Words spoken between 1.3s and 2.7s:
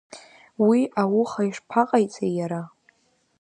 ишԥаҟаиҵеи иара?